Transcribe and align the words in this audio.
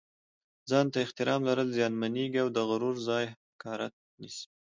ځان 0.69 0.85
ته 0.93 0.97
احترام 1.05 1.41
لرل 1.49 1.69
زیانمېږي 1.77 2.39
او 2.43 2.49
د 2.55 2.57
غرور 2.69 2.95
ځای 3.07 3.25
حقارت 3.33 3.93
نیسي. 4.21 4.47